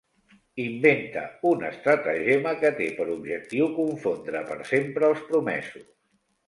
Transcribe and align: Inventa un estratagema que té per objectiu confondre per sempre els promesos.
Inventa 0.61 1.25
un 1.49 1.61
estratagema 1.67 2.55
que 2.65 2.73
té 2.81 2.89
per 3.01 3.07
objectiu 3.19 3.71
confondre 3.79 4.43
per 4.53 4.61
sempre 4.75 5.11
els 5.13 5.27
promesos. 5.33 5.91